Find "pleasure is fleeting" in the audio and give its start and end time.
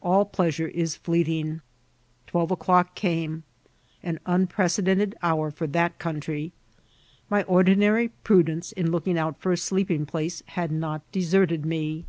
0.24-1.60